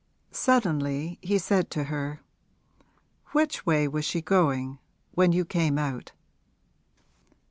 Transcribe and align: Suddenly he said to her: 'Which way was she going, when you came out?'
Suddenly 0.31 1.19
he 1.21 1.37
said 1.37 1.69
to 1.69 1.83
her: 1.83 2.21
'Which 3.33 3.67
way 3.67 3.87
was 3.87 4.03
she 4.03 4.19
going, 4.19 4.79
when 5.13 5.31
you 5.31 5.45
came 5.45 5.77
out?' 5.77 6.11